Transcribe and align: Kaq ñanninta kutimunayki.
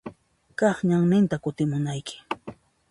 Kaq 0.59 0.77
ñanninta 0.89 1.35
kutimunayki. 1.43 2.15